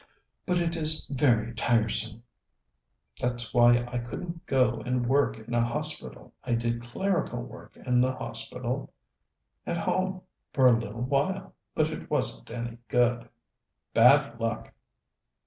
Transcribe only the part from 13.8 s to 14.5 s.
"Bad